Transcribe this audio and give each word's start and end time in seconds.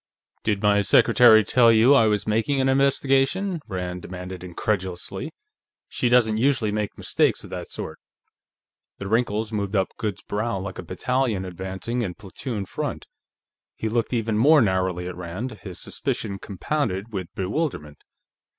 "Did 0.43 0.63
my 0.63 0.81
secretary 0.81 1.43
tell 1.43 1.71
you 1.71 1.93
I 1.93 2.07
was 2.07 2.25
making 2.25 2.59
an 2.59 2.67
investigation?" 2.67 3.59
Rand 3.67 4.01
demanded 4.01 4.43
incredulously. 4.43 5.31
"She 5.89 6.09
doesn't 6.09 6.37
usually 6.39 6.71
make 6.71 6.97
mistakes 6.97 7.43
of 7.43 7.51
that 7.51 7.69
sort." 7.69 7.99
The 8.97 9.07
wrinkles 9.07 9.51
moved 9.51 9.75
up 9.75 9.89
Goode's 9.99 10.23
brow 10.23 10.57
like 10.57 10.79
a 10.79 10.81
battalion 10.83 11.45
advancing 11.45 12.01
in 12.01 12.15
platoon 12.15 12.65
front. 12.65 13.05
He 13.75 13.89
looked 13.89 14.11
even 14.11 14.39
more 14.39 14.59
narrowly 14.59 15.07
at 15.07 15.15
Rand, 15.15 15.59
his 15.61 15.79
suspicion 15.79 16.39
compounded 16.39 17.13
with 17.13 17.27
bewilderment. 17.35 17.99